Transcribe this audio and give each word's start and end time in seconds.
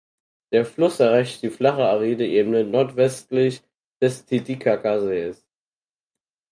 Der 0.51 0.65
Fluss 0.65 0.99
erreicht 0.99 1.43
die 1.43 1.51
flache 1.51 1.85
aride 1.87 2.25
Ebene 2.25 2.63
nordwestlich 2.63 3.61
des 4.01 4.25
Titicacasees. 4.25 5.47